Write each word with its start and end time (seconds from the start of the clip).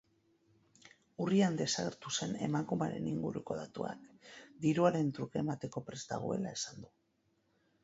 Urrian 1.25 1.59
desagertu 1.59 2.13
zen 2.21 2.33
emakumearen 2.47 3.11
inguruko 3.13 3.59
datuak 3.61 4.09
diruaren 4.65 5.15
truke 5.21 5.43
emateko 5.45 5.87
prest 5.93 6.17
dagoela 6.17 6.59
esan 6.59 6.83
du. 6.87 6.95